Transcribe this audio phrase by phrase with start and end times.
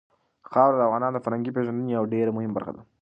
[0.49, 2.81] خاوره د افغانانو د فرهنګي پیژندنې یوه ډېره مهمه برخه ده.